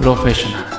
[0.00, 0.70] プロフェッショナル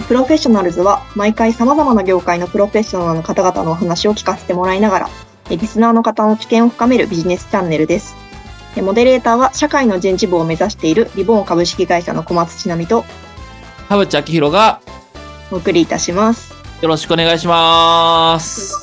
[0.00, 5.10] ズプロフェッショナルズは毎回様々な業界のプロフェッショナルの方々のお話を聞かせてもらいながら、
[5.50, 8.14] リスナーの方の知見を深めるビジネスチャンネルです。
[8.76, 13.04] モデレーターは社会の人事部を目指しているリボン株式会社の小松千奈美と
[13.88, 14.80] 田淵明宏が
[15.50, 16.54] お送りいたします。
[16.80, 18.74] よろしくお願いします。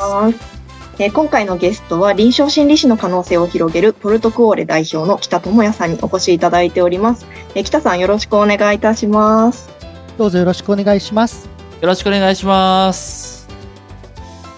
[0.97, 7.25] えー今回のゲストは臨床心理士の可能性を広げるポルトクオーレ代表の北智也さんにお越しいただいております。
[7.53, 9.69] えー北さんよろしくお願いいたします。
[10.17, 11.49] どうぞよろしくお願いします。
[11.81, 13.49] よろしくお願いします。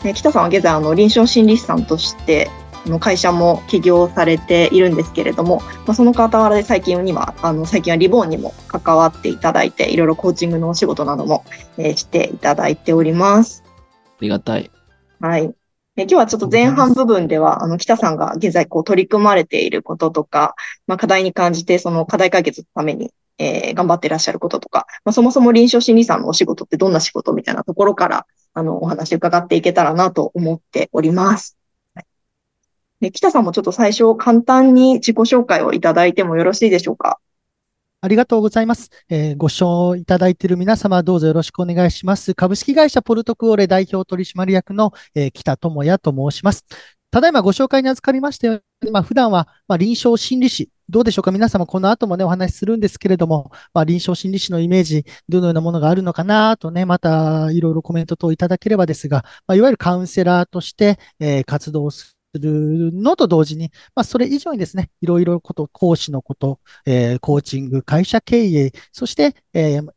[0.04, 2.52] えー北さんは現在あの臨床心理士さんとして
[2.86, 11.44] あの会社も起業されているんですけれども、まあ、その傍らで最近にはあの最近はリボンにも関わっていただいていろいろコーチングのお仕事なども、
[11.80, 13.64] えーしていただいております。
[13.66, 13.70] あ
[14.22, 14.70] りがたい。
[15.20, 15.57] はい。
[15.98, 31.58] え今日はちょっと前半部分では、あの、北さんが現在こう取り組まれていることとか、まあ課題に感じて、その課題解決のために、えー頑張っていらっしゃることとか、まあそもそも臨床心理士さんのお仕事ってどんな仕事みたいなところから、あの、お話伺っていけたらなと思っております。
[31.96, 32.06] はい。
[33.02, 37.20] で北さんもちょっと最初簡単に自己紹介をいただいてもよろしいでしょうか？
[38.00, 38.92] ありがとうございます。
[39.10, 42.36] えーご視聴いただいている皆様どうぞよろしくお願いします。
[42.36, 46.64] 株式会社ポルトクオーレ代表取締役の、えー北智也と申します。
[47.10, 51.32] ただいまご紹介に預かりましたように、まあ、普段は、まあ、臨床心理士、どうでしょうか？
[51.32, 69.88] 皆様この後もね、お話しするんですけれども、まあ、臨床心理士のイメージ、どのようなものがあるのかなとね、またいろいろコメント等いただければですが、まあ、いわゆるカウンセラーとして、えー活動するのと同時に、まあ、それ以上にですね、いろいろこと、講師のこと、えーコーチング、会社経営、そして、えー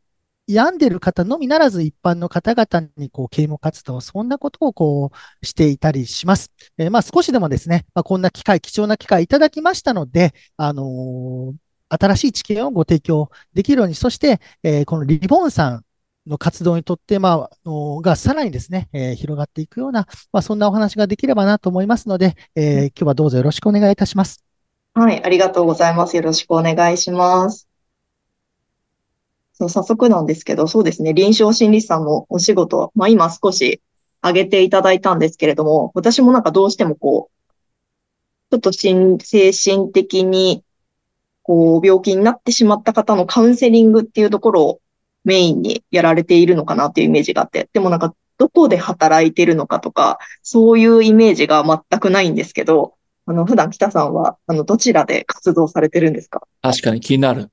[0.47, 6.51] 病んでる方のみならず一般の方々にこう啓蒙活動、そんなことをこうしていたりします。
[6.77, 11.55] えーまあ少しでもですね、まあ、こんな機会、貴重な機会いただきましたので、あのー
[11.93, 15.85] 新しい知見をご提供できるように、そして、えーこのリボンさん
[16.27, 24.43] の活動にとって、まあ、あのがさらにですね、えー広がっていくような、まあ、そんなお話ができればなと思いますので、えー今日はどうぞよろしくお願いいたします。
[24.93, 26.15] はい、ありがとうございます。
[26.15, 27.67] よろしくお願いします。
[29.53, 33.81] そう、早速なんですけど、そうですね、臨床心理士さんのお仕事、まあ今少し
[34.21, 37.41] 挙げていただいたんですけれども、私もなんかどうしてもこう、
[38.51, 40.63] ちょっと心精神的に、
[41.43, 44.81] こう、病気になってしまった方のカウンセリングっていうところを
[45.23, 52.95] メインにやられているのかなっていうイメージがあって、でもなんかどこで働いてるのかとか、そういうイメージが全くないんですけど、
[53.27, 56.41] あの、普段北さんは、あの、どちらで活動されてるんですか？
[56.63, 57.49] 確かに気になる。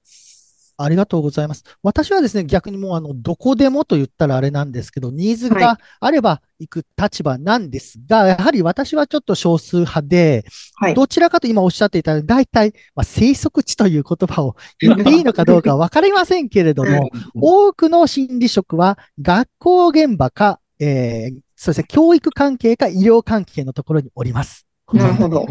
[0.79, 1.65] ありがとうございます。
[1.83, 10.45] 私はですね、逆にもうあの、どこでもと言ったらあれなんですけど、ニーズはいがあれば行く立場なんですが、やはり私はちょっと少数派で、
[10.77, 10.95] はい。
[10.95, 24.68] どちらかと今おっしゃっていただいた大体、まあ、生息地という言葉を言っていいのかどうかわかりませんけれども、多くの心理職は学校現場か、えー、そうですね、教育関係か医療関係のところにおります。
[24.93, 25.47] なるほど。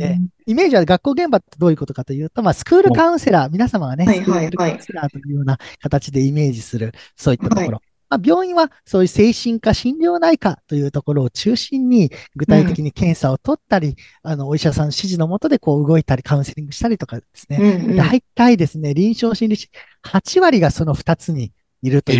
[0.00, 0.16] え
[0.46, 7.82] イメージは学校現場ってどういうことかというと、まあ、スクールカウンセラー、皆様がね、はいスクールカウンセラーというような形でイメージする、そういったところ。
[8.12, 17.58] まあ、病院はそういう精神科、診療内科というところを中心に、具体的に検査を取ったり、あの、お医者さんの指示のもとでこう動いたり、カウンセリングしたりとかですね。
[17.58, 17.96] うんうん。
[17.96, 19.70] 大体ですね、臨床心理士、
[20.04, 22.16] 8割がその2つにいるとい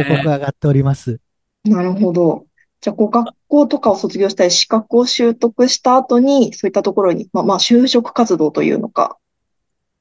[0.00, 1.20] う報告が上がっております。
[1.64, 2.46] なるほど。
[2.84, 9.16] じゃあ、こう、学校とかを卒業したり、資格を習得した後に、そういったところに、まあ、まあ、就職活動というのか、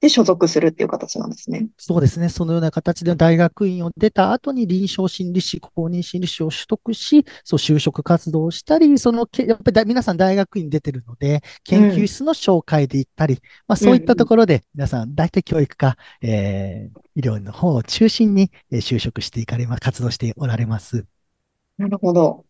[0.01, 1.69] で所属するっていう形なんですね。
[1.77, 2.27] そうですね。
[2.27, 21.05] そのような形で大学院を出た後に臨床心理士、公認心理士を取得し、そう、就職活動をしたり、そのけ、やっぱりだ皆さん大学院出てるので、研究室の紹介で行ったり、まあそういったところで皆さん大体教育か、えー、医療の方を中心にえー就職していかれます、活動しておられます。
[21.77, 22.43] なるほど。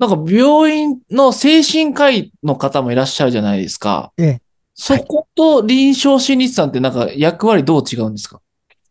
[0.00, 4.12] なんか病院の精神科医の方もいらっしゃるじゃないですか。
[4.16, 4.42] ええ
[4.74, 8.40] そこと臨床心理士さんってなんか役割どう違うんですか？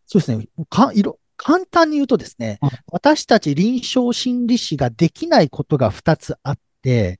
[0.05, 0.47] そうですね。
[0.69, 7.19] か、いろ、簡単に言うとですねうん、私たち臨床心理士ができないことが2つあって。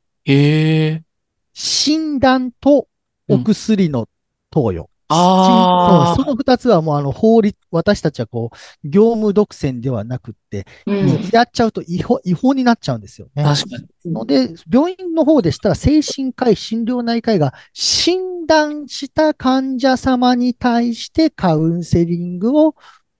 [1.54, 2.88] 診断と
[3.28, 4.08] お薬の
[4.52, 4.88] 投与。
[5.12, 6.16] ああ。
[6.16, 11.30] その二つはもうあの法律、私たちはこう、業務独占ではなくって、うん。
[11.32, 13.44] やっちゃうと違法、違法になっちゃうんですよね。
[13.44, 14.14] 確かに。
[14.14, 22.76] ので、病院の方でしたら、精神科医、診療内科医が診断した患者様に対してカウンセリングを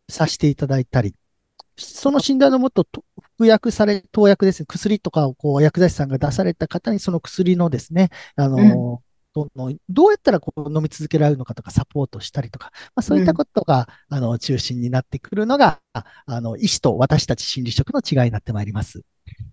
[0.08, 1.16] させていただいたり、
[1.76, 3.04] その診断のもと、と
[3.36, 9.09] 服薬され、投薬ですね、薬とかをこう薬剤師さんが出された方にその薬のですね、あの、うん
[9.46, 19.02] との、どうやったらこう飲み続けられるのかとかサポートしたりとか、まあ、そういったことが、あの、中心になってくるのが、あの、医師と私たち心理職の違いになってまいります。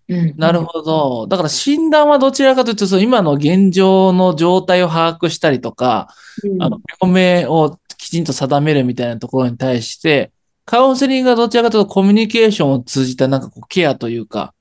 [0.08, 1.26] うんなるほど。
[1.26, 6.08] だから診断はどちらかというと、その今の現状の状態を把握したりとか、
[6.44, 10.32] うんあの、病名をきちんと定めるみたいなところに対して、
[10.64, 14.54] カウンセリングはどちらかというとコミュニケーションを通じたなんかこうケアというか、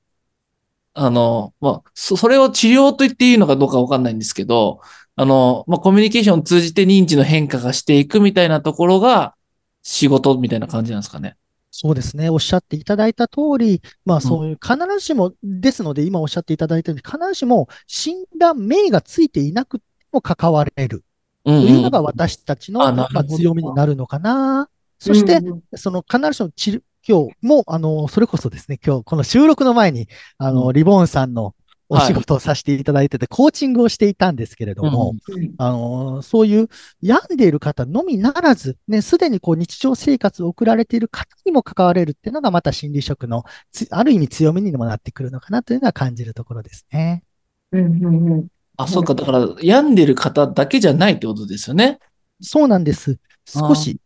[0.93, 4.79] あの、まあ、そ、それを治療と言っていいのかどうかわかんないんですけど、
[5.15, 9.35] あの、まあ、コミュニケーションを通じて認知の変化がしていくみたいなところが
[9.81, 11.37] 仕事みたいな感じなんですかね。
[11.71, 12.29] そうですね。
[12.29, 21.03] おっしゃっていただいた通り、まあそういう、必ずしも、ですので、今おっしゃっていただいたように、必ずしも診断名がついていなくても関われる
[21.43, 24.69] うんというのが私たちの、あなるほどまあ、強みになるのかな。
[24.99, 30.07] そして、うんうんその必ずしも治療、今日も、あの、それこそですね、今日、この収録の前に、
[30.37, 31.55] あの、うんリボーンさんの
[31.87, 36.69] お仕事をさせていただいてて、コーチングをしていたんですけれども、うんあの、そういう
[37.01, 47.23] 病んでいる方のみならず、ね、すでにこう日常生活を送られている方にも関われるっていうのが、また心理職のつ、ある意味強みにもなってくるのかなというのは感じるところですね。
[47.71, 48.47] うんうんうん
[48.77, 49.15] あ、そうか。
[49.15, 51.99] だから、病んでる方だけじゃないってことですよね。
[52.41, 53.17] そうなんです。
[53.45, 53.99] 少し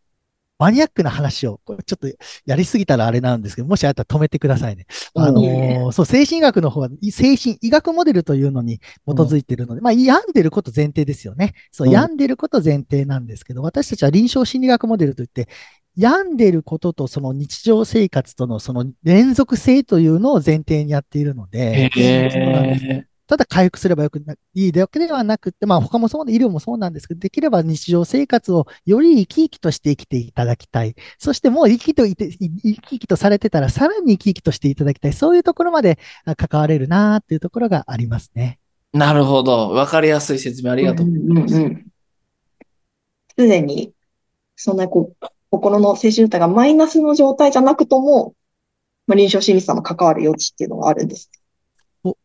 [0.60, 2.06] マニアックな話を、これちょっと
[2.44, 4.84] やりすぎたらあれなんですけど、もしあったら止めてくださいね。
[5.14, 11.54] うんあのーそう、精神医学の方は、い精神医学モデルというのに基づいているので、まあ、病んでること前提ですよね。
[11.72, 15.48] そう、うん病んでること前提なんですけど、私たちは臨床心理学モデルといって、
[15.96, 30.96] 病んでることとその日常生活とのその連続性というのを前提にやっているので、そうなんですへただ回復すればよくないいだけではなくて、まあ他もそう、医療もそうなんですけど、できれば日常生活をより生き生きとして生きていただきたい。
[31.16, 35.12] そしてもう生きといて、い生き生きとされてたらさらに生き生きとしていただきたい。
[35.12, 38.58] そういうところまであ関われるなっていうところがありますね。
[38.94, 39.70] ーなるほど。
[39.70, 41.54] わかりやすい説明ありがとうございます。
[41.54, 41.86] うんうんうん
[43.38, 43.94] すでに、
[44.56, 48.34] そんなこう、心の精神状態がマイナスの状態じゃなくとも、
[49.06, 51.30] まあ、臨床心理士さんも関わる余地っていうのがあるんです。
[51.34, 51.39] お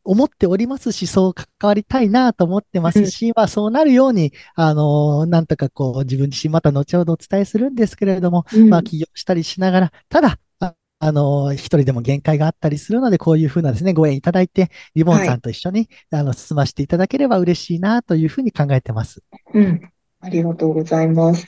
[0.04, 19.22] 思っておりますし、そう関わりたいなと思ってますし、まあそうなるように、あのーなんとかこう自分自身また後ほどお伝えするんですけれども、うんまあ起業したりしながら、ただ、ああのー一人でも限界があったりするので、こういうふうなですね、ご縁いただいて、リボンさんと一緒に、あの、進ませていただければ嬉しいなというふうに考えてます。
[19.54, 19.82] うん。
[20.22, 21.48] ありがとうございます。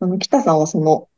[0.00, 1.08] あの、北さんはその、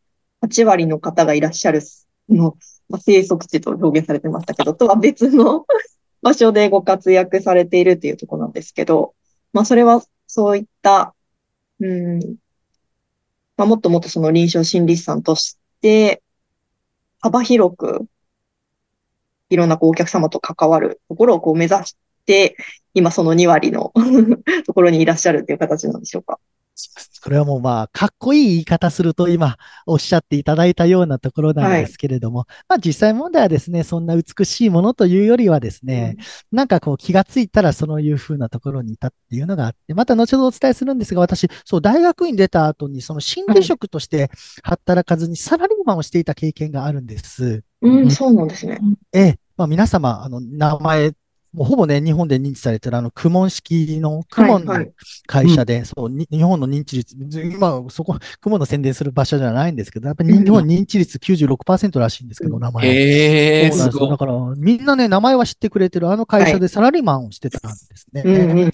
[0.42, 1.80] 8割の方がいらっしゃる
[2.28, 2.56] の、
[2.88, 5.66] まあ、生息地と表現されてましたけど、とは別の
[6.26, 9.14] 場所でご活躍されているというところなんですけど、
[9.52, 11.14] まあ、それはそういった、
[11.78, 12.18] うん、
[13.56, 16.24] まあ、もっともっとその臨床心理士さんとして、
[17.20, 18.06] 幅広く、
[19.50, 21.96] いろんなこうお客様と関わるところをこう目指し
[22.26, 22.56] て、
[22.92, 23.92] 今その2割の
[24.66, 26.40] ところにいらっしゃるっていう形なんでしょうか？
[26.76, 29.56] それはもうまあ、かっこいい言い方すると今
[29.86, 36.16] おっしゃっていただいたようなところなんですけれども、まあ実際問題はですね、そんな美しいものというよりはですね、
[36.52, 44.30] なんかこう気がついたらそういうふうなところにいたっていうのがあって、また後ほどお伝えするんですが、私、そう、大学院出た後にその心理職として
[44.62, 47.62] 働かずにサラリーマンをしていた経験があるんです。
[47.80, 48.78] うん、そうなんですね。
[49.12, 51.12] ええ、まあ皆様、あの、名前、
[51.56, 54.92] もうほぼね、日本で認知されてるあの、クモン式の、クモンのはいはい
[55.26, 62.86] 会社で、そう、に日本の認知率、今、そこ、クモンの宣伝する場所じゃないんですけど、やっぱりうん日本認知率96%らしいんですけど、名前。
[62.86, 64.10] へえ、そうなんですよ。
[64.10, 64.18] だ。
[64.18, 68.22] から、みんなね、名前は知ってくれてるあの会社でサラリーマンをしてたんですね。
[68.22, 68.72] うんうん。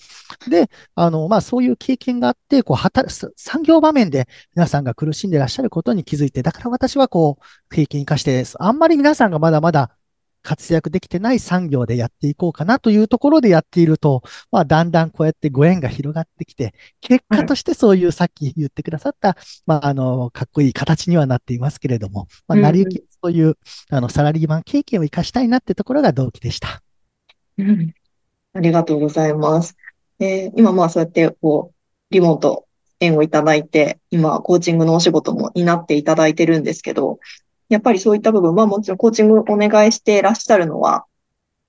[0.50, 9.92] で、あの、まあ、そういう経験があって、こう、働く、産業場面で皆さんが苦しんでいらっしゃることに気づいて、だから私はこう、経験化して、あんまり皆さんがまだまだ
[10.42, 23.56] 活躍できてない産業でやっていこうかなというところでやっていると、まあ、だんだんこうやってご縁が広がってきて、結果としてそういうさっき言ってくださった、まあ、あの、かっこいい形にはなっていますけれども、まあ、うんうん成り行き、そういう、
[23.90, 26.82] あの、サラリーマン経験を生かしたいなってところが動機でした。
[27.58, 27.94] うん
[28.54, 29.76] ありがとうございます。
[30.18, 32.66] えー今まあそうやってこう、リモート
[33.00, 37.18] 縁をいただいて、今コーチングのお仕事も担っていただいてるんですけど、
[37.72, 41.06] やっぱりそういった部分はもちろんコーチングお願いしていらっしゃるのは、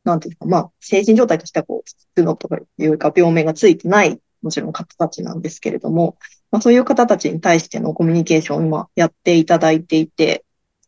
[0.04, 6.18] なんていうか、まあ精神状態としてはこう、普通のとかいうか病名がついてない、もちろん方たちなんですけれども、
[6.52, 10.44] まあそういう方たちに対してのコミュニケーションを今やっていただいていて、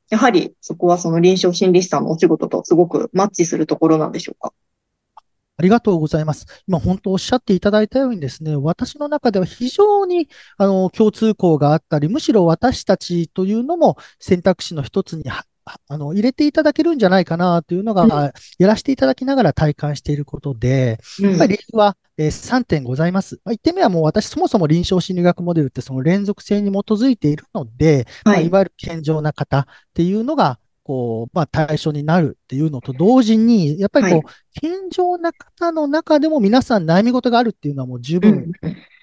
[0.09, 4.53] やはりそこはその臨床心理士さんのお仕事とすごくマッチするところなんでしょうか？
[5.57, 6.45] ありがとうございます。
[6.67, 15.45] 今本当おっしゃっていただいたようにですね、私の中では非常にあの共通項があったり、むしろ私たちというのも選択肢の一つには
[15.87, 18.11] あの、入れていただけるんじゃないかなというのが、うん
[18.59, 23.39] やらせていただきながら体感していることで、うんやっぱり理由は、えー3点ございます。
[23.43, 38.51] まあ、1点目はもう私そもそも臨床心理学モデルってその連続性に基づいているので、まあ、はいいわゆる健常な方っていうのが、こう、まあ対象になるっていうのと同時に、やっぱりこう、はい健常な方の中でも皆さん悩み事があるっていうのはもう十う分ん。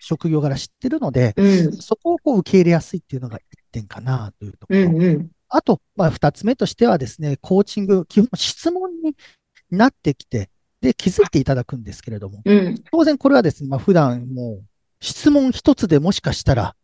[0.01, 1.73] 職業柄知ってるので、うん。
[1.77, 4.81] そこをこう受け入れやすいっていうのが1点かなというところ。
[4.81, 5.03] うん。
[5.03, 5.31] うん。
[5.51, 9.15] あと、まあ、二つ目としてはですね、コーチング、基本質問に
[9.71, 10.49] なってきて、
[10.81, 12.83] で、気づいていただくんですけれども、うん。
[12.91, 14.65] 当然これはですね、まあ、普段もう
[15.01, 16.75] 質問一つでもしかしたら、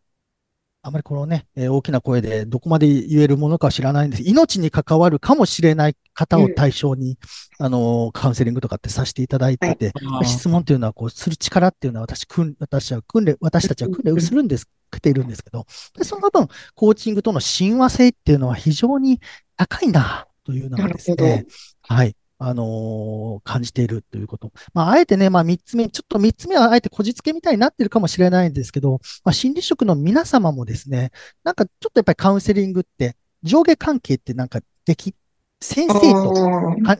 [0.81, 4.23] あまりこのね、えー大きな声でどこまで言えるものかは知らないんです。
[4.23, 7.17] 命に関わるかもしれない方を対象に、
[7.57, 15.65] あのー、カウンセリングとかってさせていただいてて、まあ質問っていうのは、こう、する力っていうのは私、訓私は訓練、私たちは訓練をするんです、しているんですけど、
[15.97, 19.19] でその分、コーチングとの親和性っていうのは非常に
[19.57, 21.45] 高いな、というのがですね、
[21.83, 22.15] はい。
[22.39, 24.51] あのー感じているということ。
[24.73, 31.11] まあ、あえてね、まあ、三つ目、ちょっと三つ目はあえてこじつけみたいになってるかもしれないんですけど、まあ、心理職の皆様もですね、
[31.43, 35.13] なんかちょっとやっぱりカウンセリングって、上下関係ってなんかでき、
[35.61, 36.33] 先生と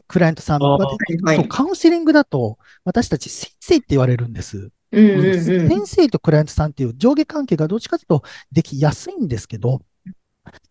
[0.08, 0.78] クライアントさんは
[1.10, 1.48] いはいそう、。
[1.48, 4.72] カウンセリングだと、私たち先生って言われるんです。
[4.92, 5.70] うんうんうん。
[5.70, 9.82] 先生とクライアントさんっていう上下関係がどっちかというとできやすいんですけど、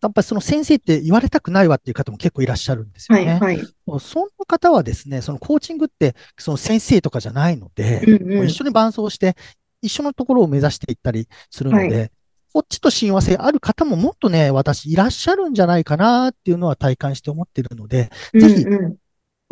[0.01, 3.39] やっぱりその先生って言われたくないわっていう方も結構いらっしゃるんですよね。
[3.39, 3.99] はいはい。
[3.99, 9.35] そんな方はですね、そのコーチングってその先生とかじゃないので、うんうん一緒に伴走して、
[9.81, 12.07] 一緒のところを目指していったりするので、は
[12.53, 18.95] こっちと親和性ある方ももっとね、私いらっしゃるんじゃないかなっていうのは体感して思っているので、ぜひうんうん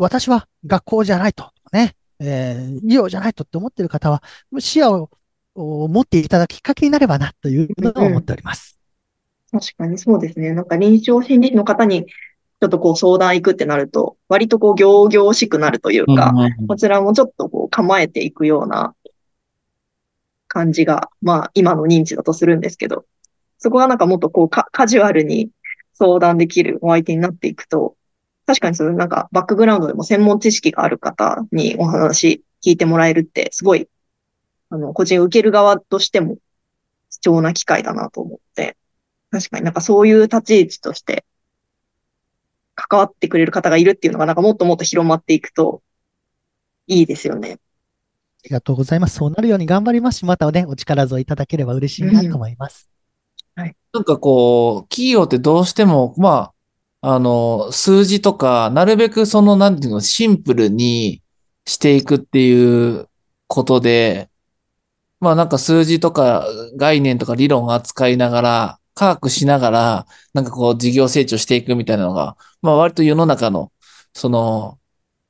[0.00, 4.22] 私は学校じゃないと、ね、えー医療じゃないとって思っている方は、
[4.60, 5.10] 視野を
[5.58, 8.77] を持っていただくきっかけになればなというのを思っております。
[9.50, 10.52] 確かにそうですね。
[10.52, 12.06] なんか臨床心理士の方に
[12.60, 16.34] ちょっとこう相談行くってなると、割とこう行々しくなるというか、
[16.66, 18.94] こちらもちょっとこう構えていくような
[20.48, 23.04] 感じが、まあ今の認知だとするんですけど、
[23.58, 25.50] そこがなんかもっとこうカカジュアルに
[25.94, 27.96] 相談できるお相手になっていくと、
[28.46, 33.88] 確かにそのなんかバックグラウンドでも専門知識がある方にお話聞いてもらえるって、すごい、
[34.70, 36.38] あの、個人を受ける側としても
[37.10, 38.76] 貴重な機会だなと思って、
[39.30, 41.24] 確かになんかそういう立ち位置として
[42.74, 45.82] 関わってくれる方がいるっていうのがなんかもっともっと広まっていくと
[46.86, 47.58] いいですよね。
[48.38, 49.16] ありがとうございます。
[49.16, 52.88] そうなるように頑張りますし、またね、お力添えいただければ嬉しいなと思います。
[53.56, 56.52] なんかこう、企業ってどうしても、ま
[57.02, 61.22] あ、あの、数字とか、なるべくその、なんていうの、シンプルに
[61.66, 63.08] していくっていう
[63.48, 64.30] ことで、
[65.20, 73.70] まあなんか数字とか概念とか理論を扱いながら、科学しながら、なんかこう事業成長していくみたいなのが、まあ割と世の中の、
[74.12, 74.78] その、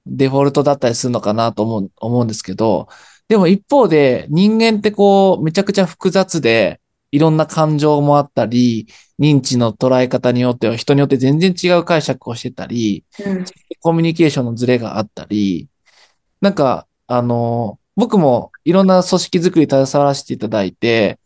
[0.06, 2.88] デフォルトだったりするのかなと思う、思うんですけど、
[3.28, 8.86] でも一方で人間ってこう、めちゃくちゃ複雑で、いろんな感情もあったり、
[9.18, 13.44] 認知の捉え方によっては人によって全然違う解釈をしてたり、うん。
[13.80, 15.68] コミュニケーションのズレがあったり、
[16.40, 21.18] なんか、あの、僕もいろんな組織づくりに携わらせていただいて、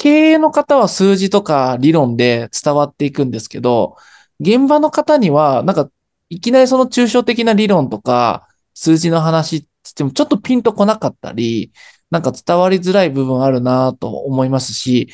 [0.00, 3.96] 経営の方は数字とか理論で伝わっていくんですけど、
[4.40, 5.90] 現場の方には、なんか、
[6.30, 11.70] いきなりその抽象的な理論とか、数字の話って言ってもちょっとピンとこなかったり、
[12.10, 15.10] なんか伝わりづらい部分あるなと思いますし、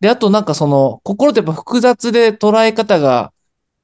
[0.00, 3.32] で、あとなんかその、心ってやっぱ複雑で捉え方が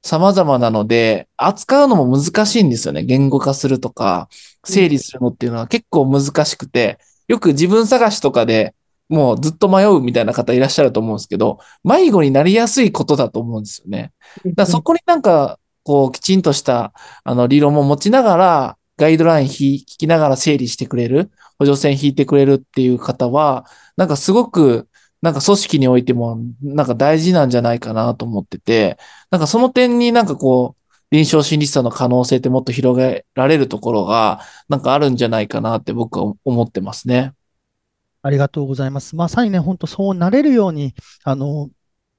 [0.03, 3.01] 様々なので、扱うのも難しいんですよね。
[3.01, 4.29] 言語化するとか、
[4.63, 8.75] 整理するのっていうのは結構難しくて、よく自分探しとかで
[9.09, 14.11] もうずっと迷うみたいな方いらっしゃると思うんですけど、迷子になりやすいことだと思うんですよね。
[14.55, 16.93] だそこになんか、こう、きちんとした、
[17.23, 23.65] あの、理論も持ちながら、ガイドライン引きながら整理してくれる、補助線引いてくれるっていう方は、
[23.97, 24.87] なんかすごく、
[25.21, 28.97] なんか組織においても、なんか大事なんじゃないかなと思ってて、
[29.31, 37.33] なんかその点になんかこう、臨床心理士さんの可能性ってもっと広げられるところが、なんかあるんじゃないかなって僕は思ってますね。
[38.23, 39.15] ありがとうございます。
[39.15, 41.69] まさにね、本当そうなれるように、あの、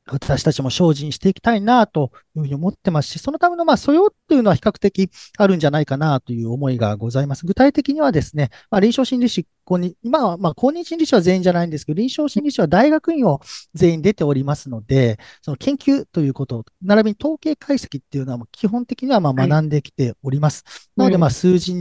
[0.06, 7.46] 私たちも精進していきたいなというふうに思ってますし、そのためのまあ素養っていうのは比較的あるんじゃないかなという思いがございます。
[7.46, 13.40] 具体的にはですね、まあ、臨床心理士公認、今は、まあ、公認心理師は全員じゃないんですけど、臨床心理師は大学院を
[13.74, 19.48] 全員出ておりますので、その研究ということ、並びに統計解析っていうのはもう基本的にはまあはい。
[19.48, 20.64] 学んできております。
[20.96, 21.74] なので、うんまあ、数字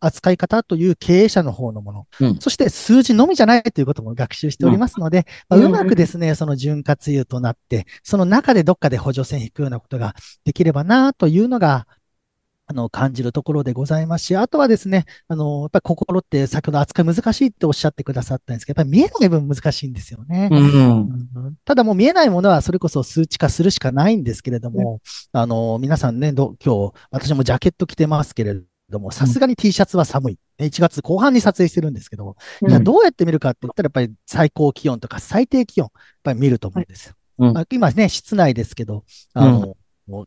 [0.00, 2.38] 扱い方という経営者の方のもの、うん。
[2.38, 5.66] そして数字のみじゃないということも学習しておりますので、まあうん。
[5.66, 10.14] うまくですね、その潤滑油となって、その中でどっかで補助線引くようなことが
[10.44, 11.86] できればなというのが、
[12.66, 20.48] あの、感じるところでございますし、あとはですね、あの、やっぱり心って先ほど扱い難しいっておっしゃってくださったんですけど、やっぱり見えない分難しいんですよね。
[20.50, 20.58] うん。
[20.64, 25.00] うんただもう見えないものはそれこそ数値化するしかないんですけれども、
[25.32, 28.56] あの、皆さんね、ど今日、私もジャケット着てますけれ
[28.88, 30.38] ども、さすがに T シャツは寒い。
[30.58, 35.90] ね1月後半に撮影してるんですけど、うんどうやって見るかって言ったら、やっぱり最高気温とか最低気温、やっ
[36.22, 37.14] ぱり見ると思うんですよ。
[37.38, 39.04] うんまあ今ね、室内ですけど、
[39.34, 39.76] あの、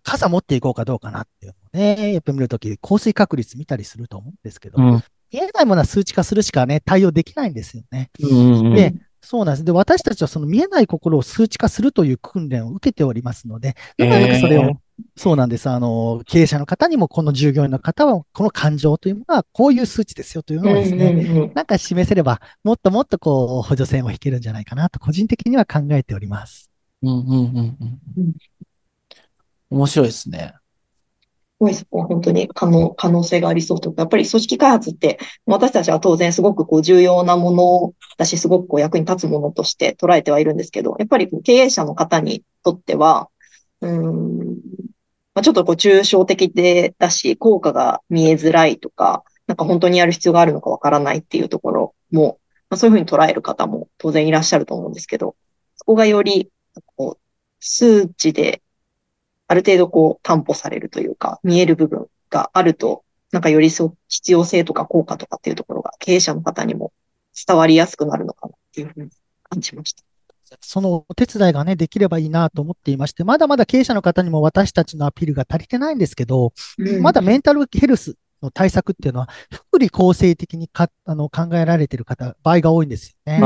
[0.03, 5.03] 傘持っていこうかどうかなっていうのをね、やっぱり見るとき、降水確率見たりすると思うんですけど、うん。
[5.31, 8.09] 見えないものは数値化するしかね、対応できないんですよね。
[8.19, 8.73] うん。
[8.73, 9.65] で、そうなんです。
[9.65, 14.73] で、私たちはその見えない心を数値化するという訓練を受けておりますので、なかなかそれを、えー
[15.15, 15.69] そうなんです。
[15.69, 26.71] あの、経営者の方にも、この従業員の方は、この感情というものは、こういう数値ですよというのをですね、うんうんうんなんか示せれば、もっともっとこう、補助線を引けるんじゃないかなと、個人的には考えております。
[27.03, 27.77] うんうんうんうん
[28.17, 28.33] うん
[29.69, 30.53] 面白いですね。
[31.57, 43.29] すごいそこは本当に可能、可能性がありそうとか、やっぱり組織開発って、私たちは当然すごくこう重要なものだし、すごくこう役に立つものとして捉えてはいるんですけど、やっぱり経営者の方にとっては、
[43.81, 44.47] うん、
[45.33, 55.35] まあ、ちょっとこう抽象的でだし、効果が見えづらいとか、なんか本当にやる必要があるのかわからないっていうところも、まあ、そういうふうに捉える方も当然いらっしゃると思うんですけど、
[55.75, 56.51] そこがより、
[56.95, 57.19] こう、
[57.59, 58.61] 数値で
[59.47, 66.93] ある程度こう担保されるというか、見える部分があると、なんかよりそう必要性とか効果とかっていうところが経営者の方にも
[67.47, 69.09] 伝わりやすくなるのかなっていうふうに
[69.49, 70.03] 感じました。
[70.61, 76.53] そのお手伝いがね、できればいいなと思っていまして、まだまだ経営者の方にも私たちのアピールが足りてないんですけど、
[77.01, 83.39] まだメンタルヘルスの対策っていうのは、福利厚生的にかあの考えられている方、場合が多いんですよね。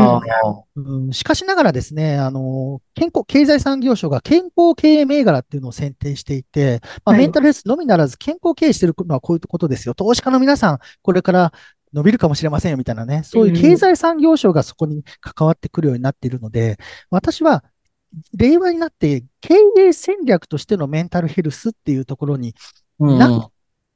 [0.75, 1.13] うん。
[1.13, 7.19] しかしながらですね、あの、健康、経済産業省が健康経営銘柄っていうのを選定していて、まあ、はい。
[7.19, 9.95] メンタルヘルスのみならず健康経営してるのはこういうことですよ。
[9.95, 11.53] 投資家の皆さん、これから
[11.93, 16.77] 伸びるかもしれませんよみたいなね、そういう経済産業省がそこに関わってくるようになっているので、
[17.10, 17.63] 私は、
[18.38, 22.54] 令和になって経営戦略としてのメンタルヘルスっていうところに
[22.99, 23.17] うん。
[23.17, 23.49] な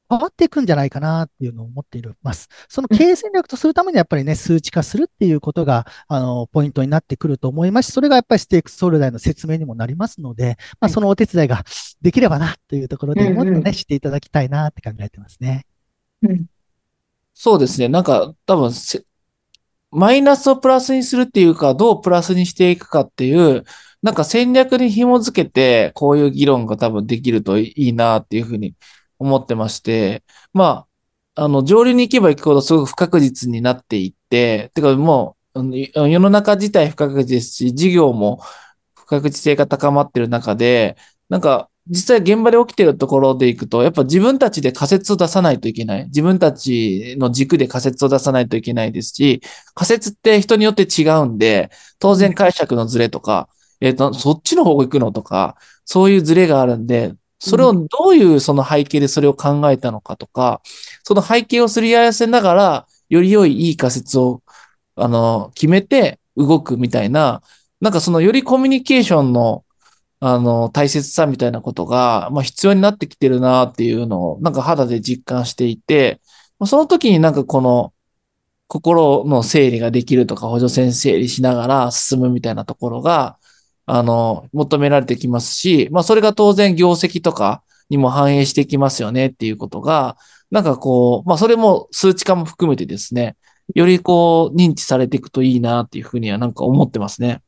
[0.10, 2.50] 変わっていくんじゃないかなっていうのを思っています。
[2.70, 11.64] その経営戦略とするためにはやっぱりね、数値化するっていうことが、あの、ポイントになってくると思いますし、それがやっぱりステークスホルダーの説明にもなりますので、まあ、そのお手伝いが
[12.02, 15.66] できればなというところで、もっとね、知っていただきたいなって考えてますね。
[16.22, 16.46] うん
[17.36, 17.90] そうですね。
[17.90, 19.06] なんか多分せ、
[19.92, 23.64] マイナスをプラスにするっていうか、どうプラスにしていくかっていう、
[24.02, 28.76] なんか戦略に紐づけて、こういう議論が多分できるといいなっていうふうに
[29.20, 30.24] 思ってまして、
[30.54, 30.88] ま
[31.36, 35.60] あ、あの、上流に行けば行くほどすごく不確実になっていって、てかもう、
[36.10, 38.42] 世の中自体不確実ですし、事業も
[38.96, 40.98] 不確実性が高まってる中で、
[41.30, 46.06] なんか、実際現場で起きてるところでいくと、やっぱ自分たちで仮説を出さないといけない。
[46.06, 49.42] 自分たちの軸で仮説を出さないといけないですし、
[49.76, 53.50] 仮説って人によって違うんで、当然解釈のズレとか、
[53.82, 57.14] えっ、と、そっちの方向行くのとか、そういうズレがあるんで、
[57.46, 60.62] それをどういうその背景でそれを考えたのかとか、
[61.04, 64.42] その背景をすり合わせながら、より良いいい仮説を、
[64.96, 67.42] あの、決めて動くみたいな、
[67.82, 69.64] なんかそのよりコミュニケーションの
[70.20, 76.22] あの、大切さみたいなことが、まあ必要になってきてるなっていうのを、なんか肌で実感していて、
[76.66, 77.94] その時になんかこの、
[78.68, 83.38] 心の整理ができるとか、補助線整理しながら進むみたいなところが、
[83.86, 90.18] あの、求められてきますし、まあそれが当然業績とかにも反映してきますよねっていうことが、
[90.52, 93.36] なんかこう、まあそれも数値化も含めてですね、
[93.74, 97.42] よりこう認知されていくといいなっていうふうにはなんか思ってますね。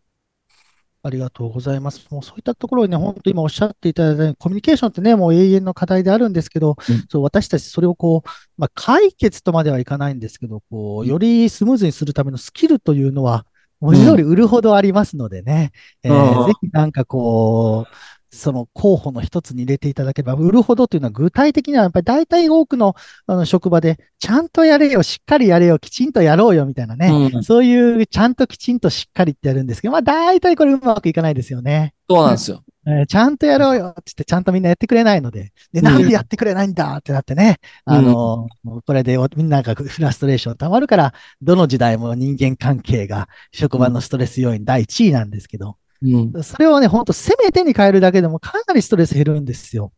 [1.04, 2.06] ありがとうございます。
[2.10, 13.46] もうそういったところにね、本当今おっしゃっていただいたように、コミュニケーションってね、もう永遠の課題であるんですけど、うんそう、私たちそれをこう、まあ、解決とまではいかないんですけど、こう、よりスムーズにするためのスキルというのは、
[13.80, 15.72] 文字通り売るほどありますのでね、
[16.04, 16.48] えーうん。
[16.48, 17.94] ぜひなんかこう、
[18.30, 31.94] その候補の一つに入れていただければ、売るほどというのは具体的にはやっぱり大体多くのあの職場で、ちゃんとやれよ、しっかりやれよ、きちんとやろうよみたいなね、うんそういうちゃんときちんとしっかりってやるんですけど、まあ大体これうまくいかないですよね。
[32.10, 32.64] そうなんですよ。
[32.88, 46.44] えーちゃんとやろうよって言って、ちゃんとみんなやってくれないので、で、うんなんでやってくれないんだってなってね、あの、もうこれでおみんながフラストレーション溜まるから、どの時代も人間関係が職場のストレス要因第一位なんですけど、うん。
[46.44, 49.92] それをね、ほんとせめてに変えるだけでもかなりストレス減るんですよ。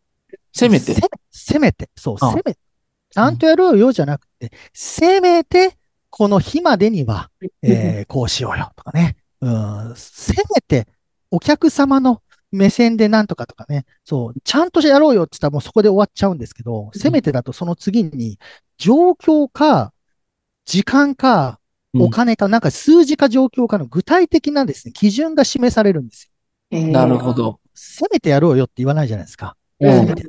[0.53, 0.93] せめて？
[0.93, 1.01] せ。
[1.31, 2.59] せめて、そう、あせめて。
[3.11, 5.77] ちゃんとやろうよじゃなくて、せめて、
[6.09, 7.29] この日までには、
[7.61, 9.17] えー こうしようよとかね。
[9.41, 10.87] うん、せめて、
[11.31, 13.85] お客様の目線でなんとかとかね。
[14.03, 18.39] そう、ちゃんとやろうよって言ったらもうそこで終わっちゃうんですけど、せめてだとその次に、
[18.77, 19.93] 状況か、
[20.65, 21.58] 時間か、うん
[21.93, 26.29] お金か、なんか数字か状況かの具体的なですね、基準が示されるんです
[26.71, 26.79] よ。
[26.87, 27.59] なるほど。
[27.73, 29.55] せめてやろうよって言わないじゃないですか。
[29.79, 30.23] うんせめて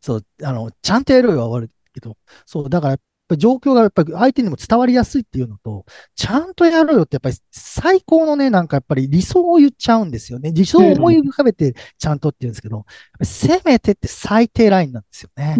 [0.00, 2.98] そう、あの、ちゃんとやろうよは終わるけど、そう、だから、
[3.36, 10.52] 状況がやっぱり相手にも伝わりやすいっていうのと、ちゃんとやろうよってやっぱり最高のね、なんかやっぱり理想を言っちゃうんですよね。
[10.52, 12.84] 理想を思い浮かべてちゃんとって言うんですけど、
[13.22, 15.56] せめてって最低ラインなんですよね。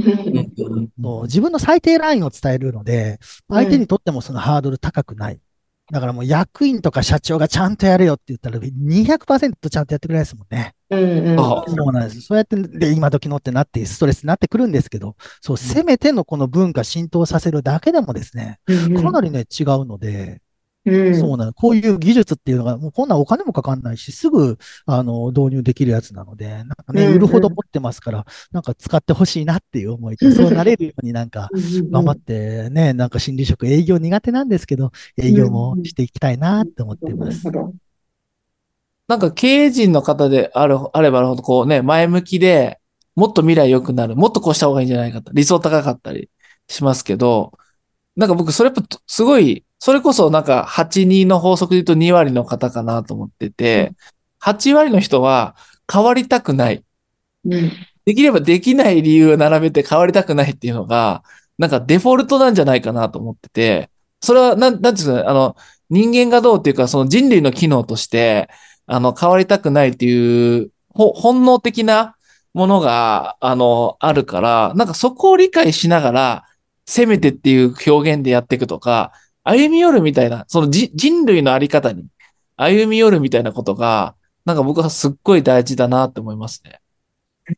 [1.24, 5.40] 自分の最低ラインを伝えるので、相手にとってもそのハードル高くない。
[5.92, 10.74] だからもう役員とか社長がちゃんとやれよって言ったら200%ちゃんとやってくれないですもんね。
[10.90, 12.20] うんうんあそうなんです。
[12.22, 20.40] そうやって、で、今時のってなって、ストレスになってくるんですけど、そう、せめてのこの文化浸透させるだけでもですね、かなりね、違うので、
[20.86, 21.18] うん。
[21.18, 21.52] そうなの。
[21.52, 27.16] こういう技術っていうのが、もうこんなお金もかかんないし、すぐ、あの、導入できるやつなので、なんかね、うんうん。
[27.16, 31.48] 売るほど持ってますから、なんか使ってほしいなっていう思いと、そうなれるようになんか、
[31.90, 37.44] 頑張ってね、なんか心理職営業苦手なんですけど、営業もしていきたいなって思ってます。
[39.06, 42.80] なんか経営陣の方である、あればあるほど、こうね、前向きで、
[43.14, 46.30] もっと未来良くなる、もっとこうした方がいいんじゃないかと、理想高かったり
[46.68, 47.52] しますけど、
[48.16, 53.92] なんか僕、それやっぱすごい、それこそなんか8-2の法則で言うと2割の方かなと思ってて、
[54.40, 55.56] 8割の人は
[55.92, 56.82] 変わりたくない。
[57.44, 57.70] うん
[58.06, 61.22] できればできない理由を並べて変わりたくないっていうのが、
[61.58, 63.90] なんかデフォルトなんじゃないかなと思ってて、
[64.22, 65.54] それは、なん、なんていうんですかね、あの、
[65.90, 68.48] 人間がどうっていうか、その人類の機能として、
[68.86, 72.16] あの、変わりたくないっていう、ほ、本能的な
[72.54, 76.44] ものが、あの、あるから、なんかそこを理解しながら、
[76.86, 79.12] せめてっていう表現でやっていくとか、
[79.44, 82.06] 歩み寄るみたいな、そのじ人類のあり方に
[82.56, 86.80] 歩み寄るみたいなことが、なんか僕はすっごい大事だなって思いますね。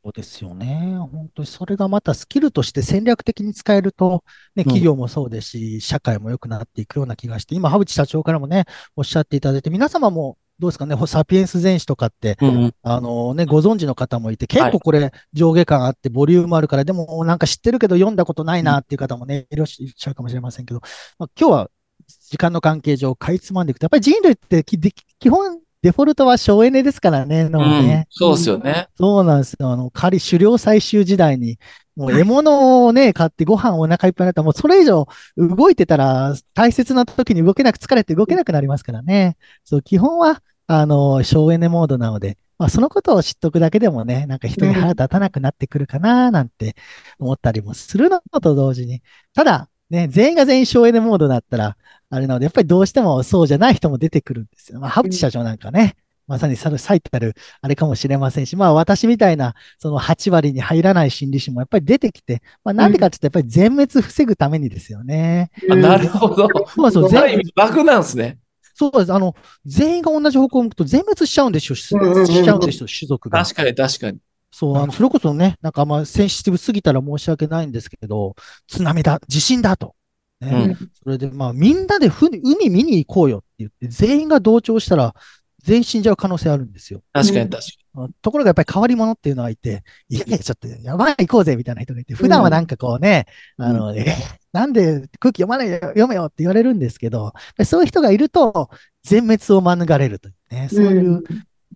[0.03, 0.97] そうですよね。
[1.13, 4.25] 本当にそれがまたスキルとして戦略的に使えると、
[4.57, 8.65] ね、うん企業もそうですし、社会も良くなっていくような気がして、今、羽淵社長からもね、
[8.97, 12.75] おっしゃっていただいて、皆様もどうですかね、サピエンス全史とかって、うん。
[12.83, 20.81] あのね、ご存知の方もいて、結はい構これ上下感あってボリュームあるから、でもなんか知ってるけど読んだことないなっていう方もね、いらっしゃるかもしれませんけど、
[21.19, 21.71] まあ、今日は
[22.07, 28.07] 時間の関係上、かいつまんでいくと、やっぱり人類って基本、デフォルトは省エネですからね、脳うんね。
[28.11, 28.89] そうですよね。
[28.97, 29.71] そうなんですよ。
[29.71, 31.59] あの、狩り、狩猟採集時代に、
[31.95, 39.37] もう獲物をね、買ってご飯お腹いっぱいになったら、もうそれ以上動いてたら、大切な時に動けなく、疲れて動けなくなりますからね。
[39.65, 46.75] そう、基本は、あの、省エネモードなので、まあ、そのことを知っとくだけでもね、なんか人に腹立たなくなってくるかな、なんて
[47.19, 49.03] 思ったりもするのと同時に、
[49.35, 51.77] ただ、ね、全員が全員省エネモードだったら、
[52.11, 54.81] あれなので、やっぱりどうしてもそうじゃない人も出てくるんですよ。
[54.81, 55.97] まあ、ハブチ社長なんかね、
[56.27, 65.51] まさにさ最たるあれかもしれませんし、まあ私みたいなその8割に入らない心理師もやっぱり出てきて、まあなんでかって言ったらやっぱり全滅防ぐためにですよね。
[65.71, 66.49] あなるほど。
[66.67, 68.39] そうそう、全意味楽なんですね。
[68.75, 69.13] そうです。
[69.13, 71.61] あの、全員が同じ方向を向くと全滅しちゃうんで。
[71.61, 73.43] しうんうんうんしちゃうんですよ、種族が。
[73.43, 74.19] 確かに確かに。
[74.59, 78.35] そう、あの、それこそね、なんかあんまセンシティブすぎたら申し訳ないんですけど、
[78.67, 79.95] 津波だ、地震だと。
[80.41, 80.75] ね。
[80.81, 80.91] うん。
[80.95, 85.15] それで、まあ、みんなでふ海見に行こうよって言って、全員が同調したら、
[85.63, 87.03] 全員死んじゃう可能性あるんですよ。
[87.13, 87.63] 確かに確
[87.95, 93.27] かところがやっぱり変わり者っていうのがいて、いやいや、ちょっとやばい、行こうぜみたいな人がいて、普段はなんかこうね、
[93.59, 94.17] あの、え、
[94.53, 98.71] なんで空気読まないよ、読めよって言われるんですけど、そういう人がいると、
[99.03, 101.23] 全滅を免れるというね、そういう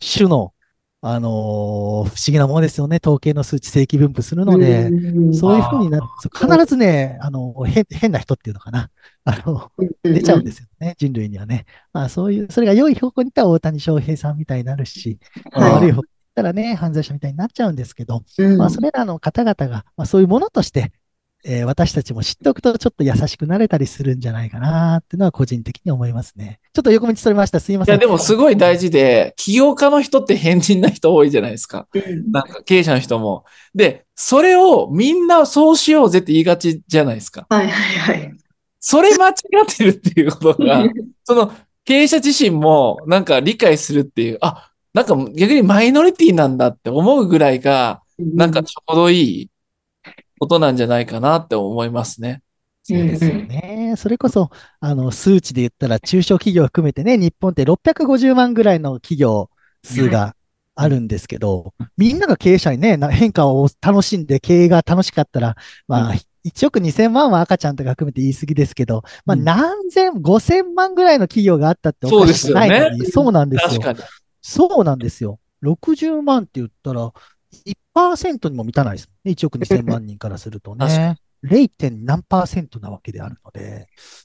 [0.01, 0.55] 種の、
[1.03, 2.99] あのー不思議なものですよね。
[3.03, 4.91] 統計の数値正規分布するので、
[5.33, 8.91] そういうふうになって、そう必ずね、あの、変、変な人っていうのかな。
[9.25, 9.71] あの、
[10.03, 11.65] 出ちゃうんですよね、人類にはね。
[11.93, 15.19] まあそういう、それが良い方向に行ったら大谷翔平さんみたいになるし、
[15.53, 15.73] はい。
[15.73, 18.59] 悪い方向に行ったらね、犯罪者みたいになっちゃうんですけど、うん。
[18.59, 20.93] まあそれらの方々が、まあそういうものとして、
[21.45, 26.61] えー私たちも知っておくとちょっと優しくなれたりするんじゃないかなっていうのは個人的に思いますね。
[26.73, 27.61] ちょっと横道それました。
[27.61, 27.95] すいません。
[27.95, 31.87] いや、でもすごい大事で、起業家の人って変人な人多いじゃないですか。
[31.95, 33.45] うんなんか経営者の人も。
[33.75, 37.47] で、それをみんなそうしようぜって言いがちじゃないですか。
[37.49, 38.35] はいはいはい。
[38.81, 39.35] それ間違っ
[39.77, 40.85] てるっていうことが、
[41.25, 41.53] その
[41.85, 49.51] 経営者自身もなんか理解するっていう、あ、なんか逆にマイノリティなんだって思うぐらいが、なんかちょうどいい
[50.41, 52.43] ことなんじゃないかなって思いますね。
[52.83, 53.95] そうですよね。
[53.99, 54.51] それこそ、
[54.81, 59.51] あの、数値で言ったら中小企業を含めてね、日本って650万ぐらいの企業
[59.85, 60.35] 数が
[60.75, 73.81] あるんですけど、みんなが経営者にね、な変化を楽しんで経営が楽しかったら、まあ、うん1億2000万は赤ちゃんとか含めて言い過ぎですけど、まあうん何千、5000万ぐらいの企業があったっておかしくないのに、そうなんですよ。
[73.83, 73.99] 確かに。
[74.41, 75.39] そうなんですよ。
[75.61, 77.13] 60万って言ったら、
[77.95, 79.33] 1%にも満たないですもんね。
[79.33, 81.17] 1億2000万 人からするとね。
[81.43, 82.05] 0.
[82.05, 83.85] 何パーセントなわけであるので、やっ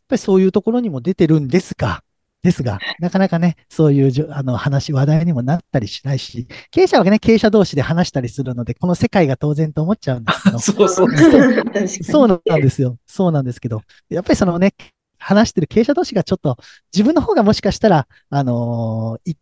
[0.09, 2.03] ぱりそういうところにも出てるんですが、
[2.45, 11.07] ですが、なかなかね、そういうじょあの話、話題にもなったりしないし、経営者はね、経営者同士で話したりするので、この世界が当然と思っちゃうんですけど、 そうそう。
[12.03, 12.97] そうなんですよ。
[13.07, 14.75] そうなんですけど、やっぱりそのね、
[15.17, 16.57] 話してる経営者同士がちょっと、
[16.93, 19.35] 自分の方がもしかしたら、あのーい、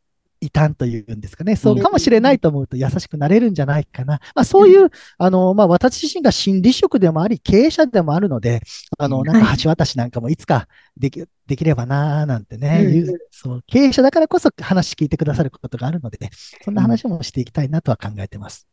[0.43, 1.55] 異端というんですかね。
[1.55, 4.19] そうかもしれないと思うと優しくなれるんじゃないかな。
[4.35, 8.61] まあそういう、あのーまあ私自身が心理職でもあり、経営者でもあるので、
[8.97, 16.29] あの、なんか橋渡しなんかもいつかでき、できればなーなんてね、うんそう、経営者だからこそ話聞いてくださることがあるので、
[16.61, 18.67] そんな話もしていきたいなとは考えてます。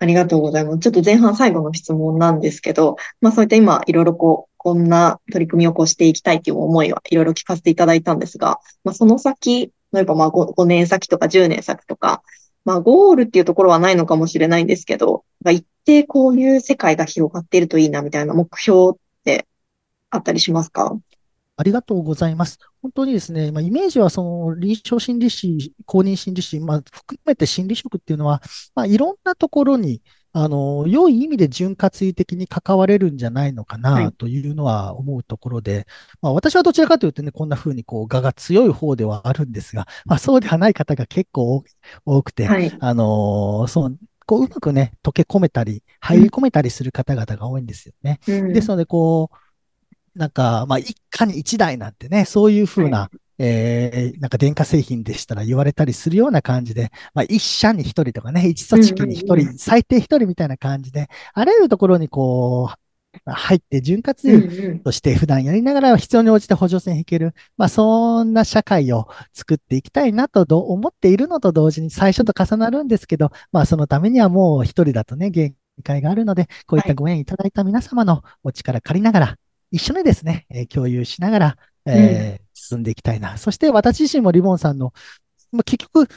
[0.00, 0.78] ありがとうございます。
[0.78, 12.22] ちょっと前半最後の質問なんですけど、まあそういった今いろいろこう、こんな取り組みをこうしていきたいという思いはいろいろ聞かせていただいたんですが、まあその先、例えばまあ 5, 5年先とか10年先とか、
[12.64, 19.46] まあゴールっていうところはないのかもしれないんですけど、まあ一定こういう世界が広がっているといいなみたいな目標って
[20.10, 20.96] あったりしますか？
[21.56, 22.58] ありがとうございます。
[22.82, 28.42] 本当にですね、まあ、イメージはその臨床心理士、公認心理士、まあ、含めて心理職っていうのは、
[28.74, 35.86] まあ、いろんなところに、あの、良い意味で潤滑油的に関われるんじゃないのかはないというのは思うところで、
[36.20, 41.64] まあ、私はどちらかというとね、こんな風にこう、我が強い方ではあるんですが、まあ、そうではない方が結構多
[42.04, 42.72] 多くて、はい。
[42.78, 48.20] あのそう、こう、うまくね、溶け込めたり、入り込めたりする方々が多いんですよね。
[48.28, 49.36] うんですので、こう、
[50.18, 62.88] なんか、まあ、一家に一台なんてね、そういうふうな、えー、なんか電化製品でしたら言われたりするような感じで、まあ、一社に一人とかね、一組織に一うんうん最低一人みたいな感じで、あらゆるところにこう、
[63.24, 67.32] 入って潤滑として普段やりながら必要に応じて補助線引ける。
[67.56, 75.54] まあ、そんな社会を作っていきたいなとど思っているのと同時に最初と重なるんですけど、まあ、そのためにはもう一人だとね、限
[75.84, 79.36] 界があるので、こういったご縁いただいた皆様のお力借りながら、
[79.70, 83.38] 一緒にですね、えー共有しながら、えー進んでいきたいな。
[83.38, 84.92] そして私自身もリボンさんの、
[85.52, 86.08] まあ、結局、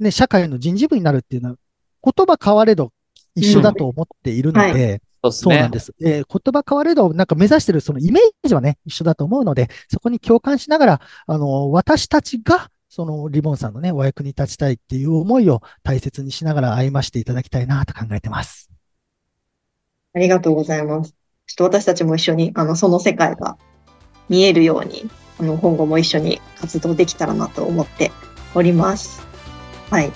[0.00, 1.56] ね、社会の人事部になるっていうのは、
[2.04, 2.92] 言葉変われど
[3.34, 5.70] 一緒だと思っているので、そうですねそうなん。
[5.70, 5.92] です。
[6.04, 18.70] えー言葉変われど、なんか目指してるそのイメージはね、一緒だと思うので、そこに共感しながら、あの、私たちが、そのリボンさんのね、お役に立ちたいっていう思いを大切にしながら歩ましていただきたいなと考えてます。
[20.14, 21.14] ありがとうございます。
[21.46, 23.56] ちょっと私たちも一緒に、あの、その世界が
[24.28, 28.12] 見えるように、あの、今後も一緒に活動できたらなと思って
[28.54, 29.26] おります。
[29.90, 30.12] はい。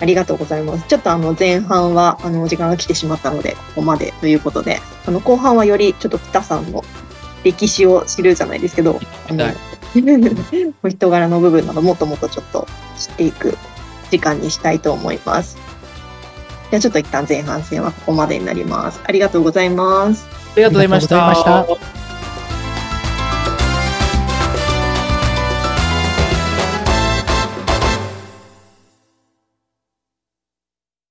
[0.00, 0.86] ありがとうございます。
[0.88, 6.82] ちょっとあの、前半は、あの、お時間が来てしまったので、ここまでということで、あの、後半はよりちょっと北さんの
[7.44, 9.56] 歴史を知るじゃないですけど、あのはい、
[10.82, 12.66] お人柄の部分などもっともっとちょっと
[12.98, 13.56] 知っていく
[14.10, 15.56] 時間にしたいと思います。
[16.70, 19.00] じゃあちょっと一旦前半戦はここまでになります。
[19.04, 20.26] ありがとうございます。
[20.52, 21.30] ありがとうございました。
[21.30, 22.07] ありがとうございました